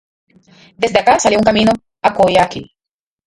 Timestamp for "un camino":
1.37-1.71